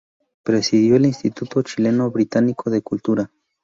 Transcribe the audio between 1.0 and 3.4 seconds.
Instituto Chileno-Británico de Cultura.